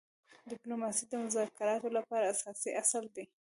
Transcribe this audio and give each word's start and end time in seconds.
ډيپلوماسي 0.51 1.03
د 1.07 1.13
مذاکراتو 1.23 1.87
لپاره 1.97 2.29
اساسي 2.33 2.71
اصل 2.83 3.03
دی. 3.15 3.25